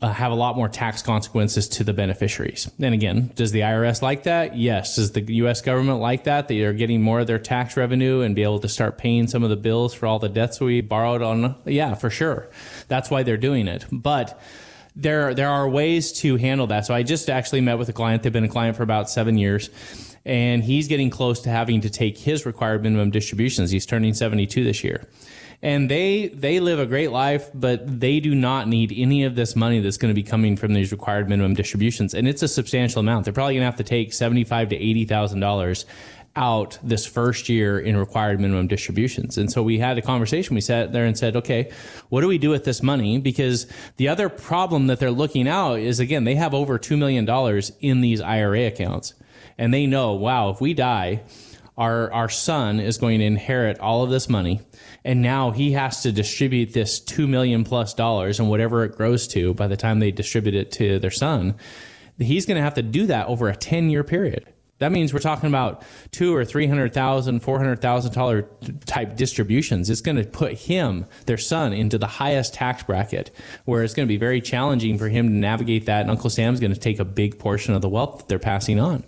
uh, 0.00 0.12
have 0.12 0.32
a 0.32 0.34
lot 0.34 0.56
more 0.56 0.68
tax 0.68 1.02
consequences 1.02 1.68
to 1.68 1.84
the 1.84 1.92
beneficiaries. 1.92 2.68
And 2.80 2.94
again, 2.94 3.30
does 3.36 3.52
the 3.52 3.60
IRS 3.60 4.00
like 4.00 4.22
that? 4.22 4.56
Yes. 4.56 4.96
Does 4.96 5.12
the 5.12 5.20
U.S. 5.34 5.60
government 5.60 6.00
like 6.00 6.24
that? 6.24 6.48
They 6.48 6.62
are 6.62 6.72
getting 6.72 7.02
more 7.02 7.20
of 7.20 7.26
their 7.26 7.38
tax 7.38 7.76
revenue 7.76 8.22
and 8.22 8.34
be 8.34 8.42
able 8.42 8.60
to 8.60 8.68
start 8.68 8.96
paying 8.96 9.28
some 9.28 9.44
of 9.44 9.50
the 9.50 9.56
bills 9.56 9.92
for 9.92 10.06
all 10.06 10.18
the 10.18 10.30
debts 10.30 10.58
we 10.58 10.80
borrowed 10.80 11.20
on? 11.22 11.54
Yeah, 11.66 11.94
for 11.94 12.08
sure. 12.08 12.48
That's 12.88 13.10
why 13.10 13.24
they're 13.24 13.36
doing 13.36 13.68
it. 13.68 13.84
But 13.92 14.40
there, 14.96 15.34
there 15.34 15.50
are 15.50 15.68
ways 15.68 16.12
to 16.20 16.36
handle 16.36 16.66
that. 16.68 16.86
So 16.86 16.94
I 16.94 17.02
just 17.02 17.28
actually 17.28 17.60
met 17.60 17.78
with 17.78 17.90
a 17.90 17.92
client. 17.92 18.22
They've 18.22 18.32
been 18.32 18.42
a 18.42 18.48
client 18.48 18.76
for 18.76 18.82
about 18.82 19.10
seven 19.10 19.36
years. 19.36 19.68
And 20.24 20.64
he's 20.64 20.88
getting 20.88 21.10
close 21.10 21.40
to 21.42 21.50
having 21.50 21.82
to 21.82 21.90
take 21.90 22.16
his 22.16 22.46
required 22.46 22.82
minimum 22.82 23.10
distributions. 23.10 23.70
He's 23.70 23.84
turning 23.84 24.14
72 24.14 24.64
this 24.64 24.82
year 24.82 25.06
and 25.62 25.88
they 25.88 26.28
they 26.28 26.58
live 26.58 26.80
a 26.80 26.86
great 26.86 27.12
life, 27.12 27.48
but 27.54 28.00
they 28.00 28.18
do 28.18 28.34
not 28.34 28.66
need 28.68 28.92
any 28.96 29.24
of 29.24 29.36
this 29.36 29.54
money 29.54 29.80
that's 29.80 29.96
going 29.96 30.12
to 30.12 30.20
be 30.20 30.24
coming 30.24 30.56
from 30.56 30.74
these 30.74 30.90
required 30.90 31.28
minimum 31.28 31.54
distributions, 31.54 32.14
and 32.14 32.26
it's 32.26 32.42
a 32.42 32.48
substantial 32.48 33.00
amount. 33.00 33.24
They're 33.24 33.32
probably 33.32 33.54
going 33.54 33.62
to 33.62 33.66
have 33.66 33.76
to 33.76 33.84
take 33.84 34.12
seventy 34.12 34.44
five 34.44 34.68
to 34.70 34.76
eighty 34.76 35.04
thousand 35.04 35.40
dollars 35.40 35.86
out 36.34 36.78
this 36.82 37.04
first 37.04 37.48
year 37.48 37.78
in 37.78 37.96
required 37.96 38.40
minimum 38.40 38.66
distributions. 38.66 39.36
And 39.36 39.52
so 39.52 39.62
we 39.62 39.78
had 39.78 39.98
a 39.98 40.02
conversation. 40.02 40.54
We 40.54 40.62
sat 40.62 40.92
there 40.92 41.04
and 41.04 41.16
said, 41.16 41.36
okay, 41.36 41.70
what 42.08 42.22
do 42.22 42.28
we 42.28 42.38
do 42.38 42.48
with 42.48 42.64
this 42.64 42.82
money? 42.82 43.18
Because 43.18 43.66
the 43.98 44.08
other 44.08 44.30
problem 44.30 44.86
that 44.86 44.98
they're 44.98 45.10
looking 45.10 45.46
out 45.46 45.78
is 45.78 46.00
again, 46.00 46.24
they 46.24 46.36
have 46.36 46.54
over 46.54 46.78
$2 46.78 46.96
million 46.96 47.28
in 47.80 48.00
these 48.00 48.22
IRA 48.22 48.66
accounts. 48.66 49.12
And 49.58 49.74
they 49.74 49.86
know, 49.86 50.14
wow, 50.14 50.48
if 50.48 50.60
we 50.60 50.72
die, 50.72 51.22
our, 51.76 52.12
our 52.12 52.28
son 52.28 52.80
is 52.80 52.98
going 52.98 53.20
to 53.20 53.24
inherit 53.24 53.78
all 53.78 54.02
of 54.02 54.10
this 54.10 54.28
money. 54.28 54.60
And 55.04 55.22
now 55.22 55.50
he 55.50 55.72
has 55.72 56.02
to 56.02 56.12
distribute 56.12 56.72
this 56.72 57.00
2 57.00 57.26
million 57.26 57.64
plus 57.64 57.94
dollars 57.94 58.38
and 58.38 58.48
whatever 58.48 58.84
it 58.84 58.96
grows 58.96 59.26
to 59.28 59.54
by 59.54 59.66
the 59.66 59.76
time 59.76 59.98
they 59.98 60.10
distribute 60.10 60.54
it 60.54 60.70
to 60.72 60.98
their 60.98 61.10
son. 61.10 61.56
He's 62.18 62.46
going 62.46 62.56
to 62.56 62.62
have 62.62 62.74
to 62.74 62.82
do 62.82 63.06
that 63.06 63.26
over 63.26 63.48
a 63.48 63.56
10 63.56 63.90
year 63.90 64.04
period. 64.04 64.52
That 64.82 64.90
means 64.90 65.14
we're 65.14 65.20
talking 65.20 65.48
about 65.48 65.84
two 66.10 66.34
or 66.34 66.44
three 66.44 66.66
hundred 66.66 66.92
thousand, 66.92 67.38
four 67.40 67.56
hundred 67.56 67.80
thousand 67.80 68.14
dollar 68.14 68.48
type 68.84 69.14
distributions. 69.14 69.88
It's 69.88 70.00
going 70.00 70.16
to 70.16 70.24
put 70.24 70.54
him, 70.54 71.06
their 71.26 71.38
son, 71.38 71.72
into 71.72 71.98
the 71.98 72.08
highest 72.08 72.54
tax 72.54 72.82
bracket, 72.82 73.30
where 73.64 73.84
it's 73.84 73.94
going 73.94 74.08
to 74.08 74.12
be 74.12 74.16
very 74.16 74.40
challenging 74.40 74.98
for 74.98 75.08
him 75.08 75.28
to 75.28 75.34
navigate 75.34 75.86
that. 75.86 76.00
And 76.00 76.10
Uncle 76.10 76.30
Sam's 76.30 76.58
going 76.58 76.74
to 76.74 76.80
take 76.80 76.98
a 76.98 77.04
big 77.04 77.38
portion 77.38 77.74
of 77.74 77.80
the 77.80 77.88
wealth 77.88 78.18
that 78.18 78.28
they're 78.28 78.40
passing 78.40 78.80
on. 78.80 79.04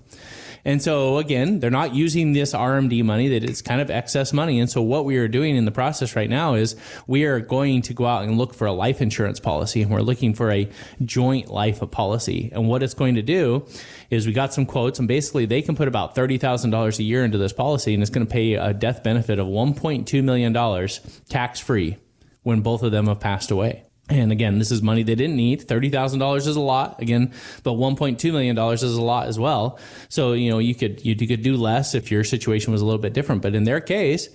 And 0.64 0.83
so 0.83 1.18
again, 1.18 1.61
they're 1.61 1.71
not 1.71 1.94
using 1.94 2.33
this 2.33 2.52
RMD 2.52 3.04
money 3.04 3.28
that 3.28 3.44
it's 3.44 3.61
kind 3.61 3.80
of 3.80 3.90
excess 3.90 4.33
money. 4.33 4.61
And 4.61 4.71
so 4.71 4.80
what 4.83 5.04
we 5.04 5.16
are 5.18 5.28
doing 5.28 5.56
in 5.56 5.64
the 5.64 5.71
process 5.71 6.16
right 6.16 6.30
now 6.30 6.54
is 6.54 6.76
we 7.06 7.25
are 7.25 7.40
going 7.40 7.83
to 7.83 7.94
go 7.94 8.06
out 8.06 8.25
and 8.25 8.38
look 8.38 8.54
for 8.54 8.66
a 8.66 8.73
life 8.73 9.02
insurance 9.02 9.40
policy 9.40 9.83
and 9.83 9.90
we're 9.90 10.00
looking 10.00 10.35
for 10.35 10.50
a 10.50 10.68
joint 11.04 11.49
life 11.49 11.83
policy. 11.90 12.50
And 12.52 12.68
what 12.68 12.83
it's 12.83 12.94
going 12.94 13.16
to 13.16 13.23
do 13.23 13.66
is 14.11 14.26
we 14.26 14.33
got 14.33 14.54
some 14.54 14.66
quotes 14.66 14.99
and 14.99 15.06
basically 15.06 15.47
they 15.47 15.62
can 15.62 15.76
put 15.76 15.88
about 15.88 16.14
$30,000 16.14 16.99
a 16.99 17.02
year 17.02 17.25
into 17.25 17.38
this 17.38 17.52
policy 17.52 17.94
and 17.94 18.02
it's 18.02 18.11
going 18.11 18.26
to 18.26 18.33
pay 18.33 18.54
a 18.54 18.73
death 18.73 19.02
benefit 19.02 19.38
of 19.38 19.47
$1.2 19.47 20.25
million 20.25 20.88
tax 21.28 21.61
free 21.61 21.99
when 22.42 22.61
both 22.61 22.83
of 22.83 22.92
them 22.92 23.06
have 23.06 23.21
passed 23.21 23.50
away. 23.50 23.85
And 24.11 24.32
again, 24.32 24.58
this 24.58 24.70
is 24.70 24.82
money 24.82 25.02
they 25.02 25.14
didn't 25.14 25.37
need. 25.37 25.66
$30,000 25.66 26.37
is 26.37 26.56
a 26.56 26.61
lot 26.61 27.00
again, 27.00 27.32
but 27.62 27.73
$1.2 27.73 28.32
million 28.32 28.58
is 28.75 28.82
a 28.82 29.02
lot 29.02 29.28
as 29.28 29.38
well. 29.38 29.78
So, 30.11 30.34
you 30.34 30.50
know, 30.50 30.58
you 30.58 30.75
could, 30.75 31.04
you, 31.04 31.16
could 31.16 31.42
do 31.42 31.56
less 31.56 31.94
if 31.94 32.11
your 32.11 32.23
situation 32.23 32.73
was 32.73 32.82
a 32.82 32.84
little 32.84 33.00
bit 33.00 33.14
different. 33.14 33.40
But 33.40 33.54
in 33.54 33.64
their 33.64 33.80
case, 33.80 34.28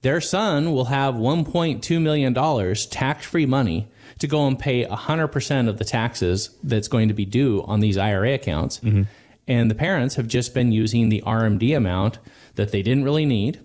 their 0.00 0.22
son 0.22 0.72
will 0.72 0.86
have 0.86 1.16
$1.2 1.16 2.00
million 2.00 2.74
tax 2.88 3.26
free 3.26 3.44
money 3.44 3.88
to 4.20 4.26
go 4.26 4.46
and 4.46 4.58
pay 4.58 4.86
100% 4.86 5.68
of 5.68 5.78
the 5.78 5.84
taxes 5.84 6.56
that's 6.62 6.88
going 6.88 7.08
to 7.08 7.14
be 7.14 7.26
due 7.26 7.62
on 7.66 7.80
these 7.80 7.98
IRA 7.98 8.34
accounts. 8.34 8.80
Mm-hmm. 8.80 9.02
And 9.46 9.70
the 9.70 9.74
parents 9.74 10.14
have 10.14 10.28
just 10.28 10.54
been 10.54 10.72
using 10.72 11.10
the 11.10 11.22
RMD 11.26 11.76
amount 11.76 12.18
that 12.54 12.72
they 12.72 12.82
didn't 12.82 13.04
really 13.04 13.26
need 13.26 13.60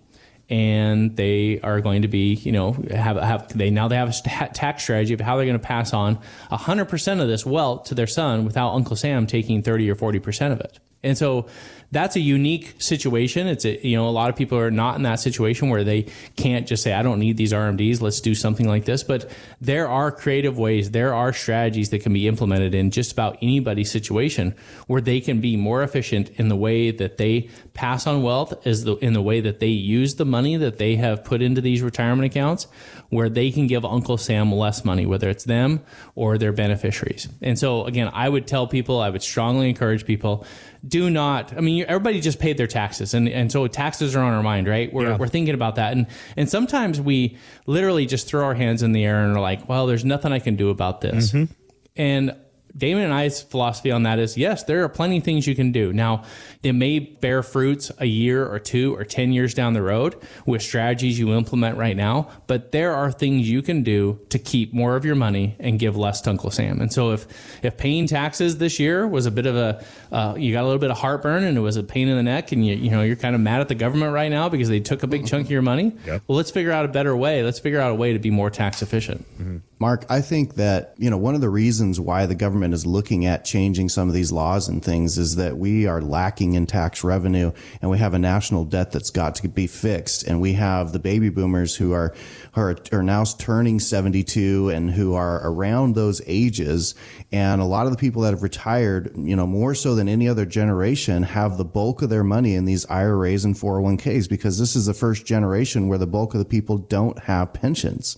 and 0.50 1.16
they 1.16 1.60
are 1.62 1.82
going 1.82 2.04
to 2.04 2.08
be, 2.08 2.34
you 2.36 2.52
know, 2.52 2.74
have 2.92 3.18
have 3.18 3.58
they 3.58 3.70
now 3.70 3.88
they 3.88 3.96
have 3.96 4.10
a 4.10 4.50
tax 4.54 4.84
strategy 4.84 5.14
of 5.14 5.20
how 5.20 5.38
they're 5.38 5.46
going 5.46 5.60
to 5.60 5.66
pass 5.66 5.94
on 5.94 6.20
100% 6.52 7.22
of 7.22 7.28
this 7.28 7.46
wealth 7.46 7.86
to 7.86 7.96
their 7.96 8.08
son 8.08 8.46
without 8.46 8.74
Uncle 8.74 8.96
Sam 8.96 9.26
taking 9.28 9.62
30 9.62 9.90
or 9.90 9.96
40% 9.96 10.52
of 10.52 10.60
it. 10.60 10.80
And 11.06 11.18
so 11.18 11.48
that's 11.92 12.16
a 12.16 12.20
unique 12.20 12.76
situation. 12.80 13.48
It's 13.48 13.64
a, 13.64 13.88
you 13.88 13.96
know, 13.96 14.10
a 14.10 14.12
lot 14.12 14.30
of 14.30 14.36
people 14.36 14.58
are 14.58 14.72
not 14.72 14.96
in 14.98 15.04
that 15.04 15.20
situation 15.20 15.70
where 15.70 15.84
they 15.84 16.08
can't 16.36 16.68
just 16.68 16.84
say, 16.84 16.92
I 16.92 17.02
don't 17.02 17.20
need 17.20 17.38
these 17.38 17.54
RMDs. 17.54 18.02
Let's 18.02 18.20
do 18.20 18.36
something 18.36 18.68
like 18.68 18.86
this. 18.86 19.04
But 19.04 19.32
there 19.62 19.88
are 19.88 20.12
creative 20.12 20.58
ways, 20.58 20.92
there 20.92 21.14
are 21.14 21.32
strategies 21.32 21.92
that 21.92 22.02
can 22.02 22.12
be 22.12 22.28
implemented 22.28 22.76
in 22.76 22.92
just 22.92 23.12
about 23.14 23.38
anybody's 23.42 23.90
situation 23.90 24.56
where 24.88 25.00
they 25.00 25.22
can 25.22 25.40
be 25.40 25.56
more 25.56 25.84
efficient 25.84 26.32
in 26.32 26.50
the 26.50 26.56
way 26.56 26.92
that 26.92 27.18
they 27.18 27.50
pass 27.74 28.08
on 28.08 28.24
wealth 28.24 28.66
as 28.68 28.84
the, 28.84 28.96
in 28.98 29.14
the 29.14 29.22
way 29.22 29.40
that 29.40 29.60
they 29.60 29.68
use 29.68 30.16
the 30.16 30.26
money 30.26 30.58
that 30.58 30.78
they 30.78 30.96
have 30.96 31.24
put 31.24 31.42
into 31.42 31.62
these 31.62 31.82
retirement 31.82 32.26
accounts 32.26 32.68
where 33.10 33.30
they 33.30 33.52
can 33.52 33.68
give 33.68 33.86
Uncle 33.86 34.18
Sam 34.18 34.52
less 34.52 34.84
money, 34.84 35.06
whether 35.06 35.30
it's 35.30 35.44
them 35.44 35.82
or 36.16 36.38
their 36.38 36.52
beneficiaries. 36.52 37.30
And 37.42 37.58
so 37.58 37.86
again, 37.86 38.10
I 38.14 38.28
would 38.28 38.48
tell 38.48 38.68
people, 38.68 39.00
I 39.00 39.10
would 39.10 39.24
strongly 39.24 39.70
encourage 39.70 40.06
people 40.06 40.46
do 40.88 41.10
not. 41.10 41.56
I 41.56 41.62
mean, 41.62 41.86
everybody 41.88 42.22
just 42.22 42.40
paid 42.40 42.58
their 42.58 42.68
taxes, 42.68 43.14
and 43.14 43.28
and 43.28 43.52
so 43.52 43.68
taxes 43.68 44.16
are 44.16 44.22
on 44.22 44.34
our 44.34 44.44
mind, 44.44 44.68
right? 44.68 44.92
We're 44.94 45.10
yeah. 45.10 45.18
we're 45.18 45.28
thinking 45.28 45.56
about 45.56 45.76
that, 45.76 45.94
and 45.94 46.08
and 46.36 46.50
sometimes 46.50 47.00
we 47.00 47.38
literally 47.66 48.06
just 48.06 48.28
throw 48.28 48.44
our 48.44 48.56
hands 48.56 48.84
in 48.84 48.92
the 48.92 49.04
air 49.04 49.24
and 49.24 49.36
are 49.36 49.42
like, 49.42 49.68
well, 49.68 49.88
there's 49.88 50.06
nothing 50.06 50.32
I 50.32 50.40
can 50.40 50.56
do 50.56 50.70
about 50.70 51.02
this, 51.02 51.32
mm-hmm. 51.32 51.52
and 51.96 52.36
Damon 52.78 53.04
and 53.06 53.14
I's 53.14 53.42
philosophy 53.42 53.92
on 53.92 54.04
that 54.04 54.20
is 54.20 54.38
yes, 54.38 54.64
there 54.64 54.84
are 54.84 54.90
plenty 54.90 55.20
of 55.20 55.24
things 55.24 55.48
you 55.48 55.56
can 55.56 55.72
do. 55.72 55.94
Now, 55.94 56.24
it 56.62 56.74
may 56.74 57.00
bear 57.00 57.42
fruits 57.44 57.92
a 58.00 58.06
year 58.06 58.46
or 58.46 58.60
two 58.60 58.96
or 58.96 59.06
10 59.06 59.32
years 59.32 59.54
down 59.54 59.74
the 59.74 59.82
road 59.82 60.16
with 60.46 60.62
strategies 60.62 61.18
you 61.18 61.34
implement 61.34 61.78
right 61.78 61.96
now, 61.96 62.30
but 62.48 62.72
there 62.72 62.94
are 62.94 63.12
things 63.12 63.50
you 63.50 63.62
can 63.62 63.84
do 63.84 64.20
to 64.30 64.40
keep 64.40 64.74
more 64.74 64.96
of 64.96 65.06
your 65.06 65.16
money 65.16 65.56
and 65.60 65.80
give 65.80 65.96
less 65.96 66.22
to 66.22 66.30
Uncle 66.30 66.52
Sam. 66.52 66.82
And 66.82 66.92
so 66.92 67.12
if, 67.12 67.28
if 67.64 67.78
paying 67.78 68.08
taxes 68.08 68.58
this 68.58 68.80
year 68.80 69.08
was 69.08 69.26
a 69.26 69.32
bit 69.32 69.46
of 69.46 69.56
a, 69.56 69.86
uh, 70.12 70.36
you 70.38 70.52
got 70.52 70.64
a 70.64 70.66
little 70.68 70.80
bit 70.80 70.92
of 70.92 70.98
heartburn 70.98 71.44
and 71.44 71.58
it 71.58 71.62
was 71.62 71.78
a 71.78 71.84
pain 71.84 72.08
in 72.08 72.18
the 72.18 72.24
neck 72.24 72.52
and 72.52 72.66
you, 72.66 72.76
you 72.76 72.92
know, 72.92 73.02
you're 73.02 73.16
kind 73.16 73.36
of 73.36 73.42
mad 73.42 73.62
at 73.62 73.68
the 73.68 73.76
government 73.76 74.14
right 74.14 74.30
now 74.30 74.50
because 74.50 74.70
they 74.70 74.80
took 74.80 75.04
a 75.04 75.08
big 75.08 75.26
chunk 75.26 75.46
of 75.46 75.52
your 75.52 75.62
money. 75.62 75.96
Yep. 76.06 76.24
Well, 76.28 76.36
let's 76.36 76.52
figure 76.52 76.72
out 76.72 76.86
a 76.86 76.90
better 76.90 77.16
way. 77.16 77.44
Let's 77.44 77.60
figure 77.60 77.80
out 77.80 77.92
a 77.92 77.96
way 77.96 78.14
to 78.14 78.20
be 78.20 78.32
more 78.32 78.50
tax 78.50 78.82
efficient. 78.82 79.26
Mm-hmm. 79.40 79.58
Mark, 79.86 80.04
I 80.10 80.22
think 80.22 80.56
that, 80.56 80.96
you 80.98 81.12
know, 81.12 81.18
one 81.18 81.36
of 81.36 81.42
the 81.42 81.50
reasons 81.50 82.00
why 82.00 82.26
the 82.26 82.34
government 82.34 82.74
is 82.74 82.88
looking 82.88 83.28
at 83.28 83.46
changing 83.46 83.90
some 83.90 84.08
of 84.08 84.16
these 84.16 84.32
laws 84.32 84.68
and 84.68 84.84
things 84.84 85.20
is 85.20 85.36
that 85.36 85.60
we 85.60 85.86
are 85.86 86.02
lacking 86.02 86.56
in 86.56 86.66
tax 86.66 87.04
revenue 87.04 87.52
and 87.84 87.92
we 87.92 88.00
have 88.00 88.16
a 88.16 88.18
national 88.18 88.66
debt 88.66 88.92
that's 88.92 89.12
got 89.12 89.36
to 89.36 89.48
be 89.48 89.68
fixed. 89.68 90.24
And 90.24 90.42
we 90.42 90.54
have 90.54 90.92
the 90.92 90.98
baby 90.98 91.30
boomers 91.30 91.76
who 91.76 91.92
are, 91.92 92.16
are, 92.56 92.76
are 92.92 93.04
now 93.04 93.26
turning 93.26 93.80
72 93.80 94.70
and 94.70 94.90
who 94.90 95.14
are 95.14 95.48
around 95.48 95.94
those 95.94 96.20
ages. 96.26 96.96
And 97.32 97.62
a 97.62 97.66
lot 97.66 97.86
of 97.86 97.92
the 97.92 98.00
people 98.00 98.24
that 98.24 98.32
have 98.32 98.42
retired, 98.42 99.12
you 99.16 99.36
know, 99.36 99.46
more 99.46 99.76
so 99.76 99.94
than 99.94 100.10
any 100.10 100.28
other 100.28 100.48
generation 100.48 101.22
have 101.22 101.60
the 101.60 101.64
bulk 101.64 102.02
of 102.02 102.10
their 102.10 102.24
money 102.24 102.56
in 102.56 102.66
these 102.66 102.88
IRAs 102.88 103.46
and 103.46 103.54
401ks 103.54 104.28
because 104.28 104.58
this 104.58 104.76
is 104.76 104.88
the 104.88 104.96
first 104.96 105.28
generation 105.28 105.88
where 105.88 106.00
the 106.00 106.08
bulk 106.08 106.34
of 106.34 106.40
the 106.40 106.46
people 106.46 106.80
don't 106.80 107.20
have 107.20 107.54
pensions. 107.54 108.18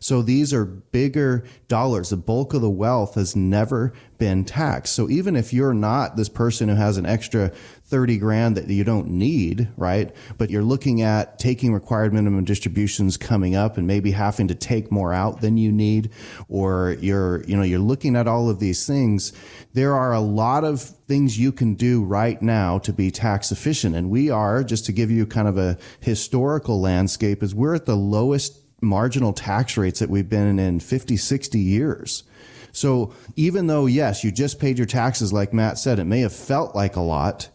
So 0.00 0.22
these 0.22 0.52
are 0.52 0.64
bigger 0.64 1.44
dollars. 1.68 2.10
The 2.10 2.16
bulk 2.16 2.54
of 2.54 2.62
the 2.62 2.70
wealth 2.70 3.14
has 3.14 3.36
never 3.36 3.92
been 4.18 4.44
taxed. 4.44 4.94
So 4.94 5.08
even 5.08 5.36
if 5.36 5.52
you're 5.52 5.74
not 5.74 6.16
this 6.16 6.28
person 6.28 6.68
who 6.68 6.74
has 6.74 6.96
an 6.96 7.06
extra 7.06 7.52
30 7.84 8.18
grand 8.18 8.56
that 8.56 8.68
you 8.68 8.84
don't 8.84 9.08
need, 9.08 9.68
right? 9.76 10.14
But 10.36 10.50
you're 10.50 10.62
looking 10.62 11.02
at 11.02 11.38
taking 11.38 11.72
required 11.72 12.12
minimum 12.12 12.44
distributions 12.44 13.16
coming 13.16 13.54
up 13.54 13.78
and 13.78 13.86
maybe 13.86 14.10
having 14.10 14.48
to 14.48 14.54
take 14.54 14.92
more 14.92 15.12
out 15.12 15.40
than 15.40 15.56
you 15.56 15.72
need, 15.72 16.10
or 16.48 16.96
you're, 17.00 17.44
you 17.44 17.56
know, 17.56 17.62
you're 17.62 17.78
looking 17.78 18.16
at 18.16 18.28
all 18.28 18.50
of 18.50 18.58
these 18.58 18.86
things. 18.86 19.32
There 19.72 19.94
are 19.94 20.12
a 20.12 20.20
lot 20.20 20.64
of 20.64 20.82
things 20.82 21.38
you 21.38 21.52
can 21.52 21.74
do 21.74 22.04
right 22.04 22.40
now 22.42 22.78
to 22.80 22.92
be 22.92 23.10
tax 23.10 23.52
efficient. 23.52 23.94
And 23.94 24.10
we 24.10 24.30
are, 24.30 24.62
just 24.62 24.84
to 24.86 24.92
give 24.92 25.10
you 25.10 25.24
kind 25.26 25.48
of 25.48 25.56
a 25.56 25.78
historical 26.00 26.80
landscape, 26.80 27.42
is 27.42 27.54
we're 27.54 27.74
at 27.74 27.86
the 27.86 27.96
lowest 27.96 28.67
marginal 28.80 29.32
tax 29.32 29.76
rates 29.76 30.00
that 30.00 30.10
we've 30.10 30.28
been 30.28 30.58
in 30.58 30.80
50, 30.80 31.16
60 31.16 31.58
years. 31.58 32.24
So 32.72 33.12
even 33.36 33.66
though, 33.66 33.86
yes, 33.86 34.22
you 34.22 34.30
just 34.30 34.60
paid 34.60 34.78
your 34.78 34.86
taxes, 34.86 35.32
like 35.32 35.52
Matt 35.52 35.78
said, 35.78 35.98
it 35.98 36.04
may 36.04 36.20
have 36.20 36.32
felt 36.32 36.74
like 36.74 36.96
a 36.96 37.00
lot. 37.00 37.48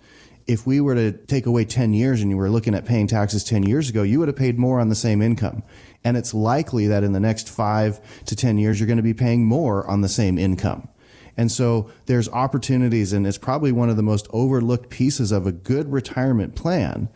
If 0.48 0.68
we 0.68 0.82
were 0.82 0.96
to 0.96 1.14
take 1.14 1.46
away 1.46 1.64
10 1.64 1.94
years 1.94 2.22
and 2.22 2.30
you 2.30 2.36
were 2.36 2.50
looking 2.50 2.76
at 2.76 2.86
paying 2.86 3.08
taxes 3.08 3.44
10 3.46 3.64
years 3.64 3.90
ago, 3.90 4.04
you 4.04 4.20
would 4.20 4.28
have 4.28 4.36
paid 4.36 4.60
more 4.60 4.80
on 4.80 4.90
the 4.90 4.96
same 4.96 5.22
income. 5.22 5.64
And 6.04 6.18
it's 6.18 6.34
likely 6.34 6.88
that 6.88 7.04
in 7.04 7.14
the 7.14 7.20
next 7.20 7.48
five 7.48 8.02
to 8.26 8.36
10 8.36 8.58
years, 8.58 8.80
you're 8.80 8.88
going 8.88 8.98
to 8.98 9.04
be 9.04 9.14
paying 9.14 9.46
more 9.46 9.88
on 9.88 10.02
the 10.02 10.10
same 10.10 10.38
income. 10.38 10.90
And 11.38 11.52
so 11.52 11.90
there's 12.06 12.30
opportunities, 12.30 13.14
and 13.14 13.26
it's 13.26 13.38
probably 13.38 13.72
one 13.72 13.90
of 13.90 13.96
the 13.96 14.04
most 14.04 14.28
overlooked 14.32 14.90
pieces 14.90 15.32
of 15.32 15.48
a 15.48 15.52
good 15.52 15.92
retirement 15.92 16.56
plan 16.56 17.10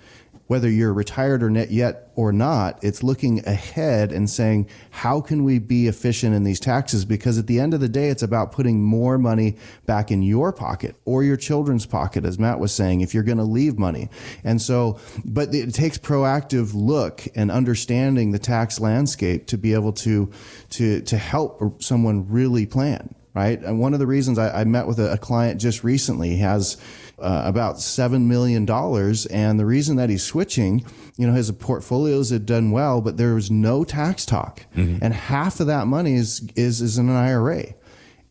whether 0.47 0.69
you're 0.69 0.93
retired 0.93 1.43
or 1.43 1.49
net 1.49 1.71
yet 1.71 2.09
or 2.15 2.31
not, 2.31 2.79
it's 2.81 3.03
looking 3.03 3.45
ahead 3.45 4.11
and 4.11 4.29
saying, 4.29 4.67
how 4.89 5.21
can 5.21 5.43
we 5.43 5.59
be 5.59 5.87
efficient 5.87 6.33
in 6.33 6.43
these 6.43 6.59
taxes? 6.59 7.05
Because 7.05 7.37
at 7.37 7.47
the 7.47 7.59
end 7.59 7.73
of 7.73 7.81
the 7.81 7.89
day, 7.89 8.09
it's 8.09 8.23
about 8.23 8.53
putting 8.53 8.81
more 8.81 9.17
money 9.17 9.57
back 9.85 10.09
in 10.09 10.23
your 10.23 10.53
pocket 10.53 10.95
or 11.05 11.23
your 11.23 11.37
children's 11.37 11.85
pocket, 11.85 12.23
as 12.25 12.39
Matt 12.39 12.59
was 12.59 12.73
saying, 12.73 13.01
if 13.01 13.13
you're 13.13 13.23
going 13.23 13.37
to 13.37 13.43
leave 13.43 13.77
money. 13.77 14.09
And 14.43 14.61
so, 14.61 14.99
but 15.25 15.53
it 15.53 15.73
takes 15.73 15.97
proactive 15.97 16.71
look 16.73 17.27
and 17.35 17.51
understanding 17.51 18.31
the 18.31 18.39
tax 18.39 18.79
landscape 18.79 19.47
to 19.47 19.57
be 19.57 19.73
able 19.73 19.93
to, 19.93 20.31
to, 20.71 21.01
to 21.01 21.17
help 21.17 21.83
someone 21.83 22.29
really 22.29 22.65
plan, 22.65 23.13
right? 23.33 23.59
And 23.59 23.79
one 23.79 23.93
of 23.93 23.99
the 23.99 24.07
reasons 24.07 24.39
I, 24.39 24.61
I 24.61 24.63
met 24.63 24.87
with 24.87 24.99
a, 24.99 25.11
a 25.11 25.17
client 25.17 25.59
just 25.59 25.83
recently 25.83 26.37
has, 26.37 26.77
uh, 27.19 27.41
about 27.45 27.79
seven 27.79 28.27
million 28.27 28.65
dollars, 28.65 29.25
and 29.27 29.59
the 29.59 29.65
reason 29.65 29.95
that 29.97 30.09
he's 30.09 30.23
switching, 30.23 30.85
you 31.17 31.25
know, 31.25 31.33
his 31.33 31.51
portfolios 31.51 32.29
had 32.29 32.45
done 32.45 32.71
well, 32.71 33.01
but 33.01 33.17
there 33.17 33.33
was 33.33 33.49
no 33.49 33.83
tax 33.83 34.25
talk, 34.25 34.65
mm-hmm. 34.75 34.99
and 35.01 35.13
half 35.13 35.59
of 35.59 35.67
that 35.67 35.87
money 35.87 36.13
is 36.13 36.47
is 36.55 36.81
is 36.81 36.97
in 36.97 37.09
an 37.09 37.15
IRA, 37.15 37.65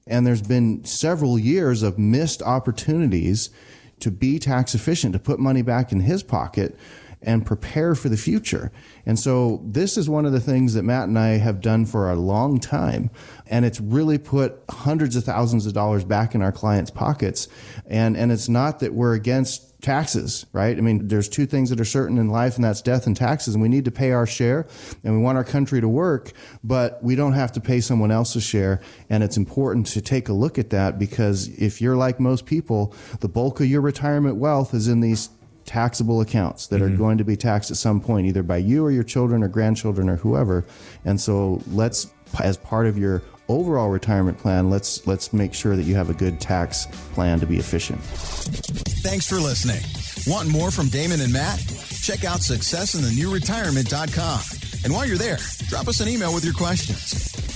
and 0.06 0.26
there's 0.26 0.42
been 0.42 0.84
several 0.84 1.38
years 1.38 1.82
of 1.82 1.98
missed 1.98 2.42
opportunities 2.42 3.50
to 3.98 4.10
be 4.10 4.38
tax 4.38 4.74
efficient, 4.74 5.12
to 5.14 5.18
put 5.18 5.40
money 5.40 5.62
back 5.62 5.90
in 5.90 6.00
his 6.00 6.22
pocket 6.22 6.78
and 7.22 7.44
prepare 7.44 7.94
for 7.94 8.08
the 8.08 8.16
future. 8.16 8.70
And 9.04 9.18
so 9.18 9.62
this 9.64 9.96
is 9.96 10.08
one 10.08 10.26
of 10.26 10.32
the 10.32 10.40
things 10.40 10.74
that 10.74 10.82
Matt 10.82 11.08
and 11.08 11.18
I 11.18 11.38
have 11.38 11.60
done 11.60 11.86
for 11.86 12.10
a 12.10 12.16
long 12.16 12.60
time. 12.60 13.10
And 13.46 13.64
it's 13.64 13.80
really 13.80 14.18
put 14.18 14.62
hundreds 14.70 15.16
of 15.16 15.24
thousands 15.24 15.66
of 15.66 15.72
dollars 15.72 16.04
back 16.04 16.34
in 16.34 16.42
our 16.42 16.52
clients' 16.52 16.90
pockets. 16.90 17.48
And, 17.86 18.16
and 18.16 18.30
it's 18.30 18.48
not 18.48 18.80
that 18.80 18.94
we're 18.94 19.14
against 19.14 19.80
taxes, 19.82 20.46
right? 20.52 20.76
I 20.76 20.80
mean, 20.80 21.06
there's 21.08 21.28
two 21.28 21.46
things 21.46 21.70
that 21.70 21.80
are 21.80 21.84
certain 21.84 22.18
in 22.18 22.28
life, 22.28 22.56
and 22.56 22.64
that's 22.64 22.82
death 22.82 23.06
and 23.06 23.16
taxes. 23.16 23.54
And 23.54 23.62
we 23.62 23.68
need 23.68 23.84
to 23.84 23.90
pay 23.90 24.12
our 24.12 24.26
share, 24.26 24.66
and 25.04 25.16
we 25.16 25.22
want 25.22 25.38
our 25.38 25.44
country 25.44 25.80
to 25.80 25.88
work, 25.88 26.32
but 26.64 27.02
we 27.04 27.14
don't 27.14 27.34
have 27.34 27.52
to 27.52 27.60
pay 27.60 27.80
someone 27.80 28.10
else's 28.10 28.42
share. 28.42 28.80
And 29.10 29.22
it's 29.22 29.36
important 29.36 29.86
to 29.88 30.00
take 30.00 30.28
a 30.28 30.32
look 30.32 30.58
at 30.58 30.70
that 30.70 30.98
because 30.98 31.48
if 31.48 31.80
you're 31.80 31.96
like 31.96 32.18
most 32.18 32.46
people, 32.46 32.94
the 33.20 33.28
bulk 33.28 33.60
of 33.60 33.66
your 33.66 33.80
retirement 33.80 34.36
wealth 34.36 34.74
is 34.74 34.88
in 34.88 35.00
these 35.00 35.28
taxable 35.66 36.20
accounts 36.20 36.68
that 36.68 36.80
mm-hmm. 36.80 36.94
are 36.94 36.96
going 36.96 37.18
to 37.18 37.24
be 37.24 37.36
taxed 37.36 37.70
at 37.70 37.76
some 37.76 38.00
point, 38.00 38.26
either 38.26 38.42
by 38.42 38.56
you 38.56 38.84
or 38.84 38.90
your 38.90 39.04
children 39.04 39.42
or 39.42 39.48
grandchildren 39.48 40.08
or 40.08 40.16
whoever. 40.16 40.64
And 41.04 41.20
so 41.20 41.60
let's, 41.68 42.12
as 42.42 42.56
part 42.56 42.86
of 42.86 42.96
your 42.96 43.22
overall 43.48 43.90
retirement 43.90 44.38
plan, 44.38 44.70
let's 44.70 45.06
let's 45.06 45.32
make 45.32 45.54
sure 45.54 45.76
that 45.76 45.84
you 45.84 45.94
have 45.94 46.10
a 46.10 46.14
good 46.14 46.40
tax 46.40 46.86
plan 47.12 47.38
to 47.40 47.46
be 47.46 47.58
efficient. 47.58 48.00
Thanks 48.00 49.28
for 49.28 49.36
listening. 49.36 49.82
Want 50.26 50.48
more 50.48 50.70
from 50.70 50.88
Damon 50.88 51.20
and 51.20 51.30
Matt? 51.32 51.58
Check 52.02 52.24
out 52.24 52.40
successinthenewretirement.com. 52.40 54.40
And 54.84 54.92
while 54.92 55.06
you're 55.06 55.18
there, 55.18 55.38
drop 55.68 55.88
us 55.88 56.00
an 56.00 56.08
email 56.08 56.34
with 56.34 56.44
your 56.44 56.54
questions. 56.54 57.55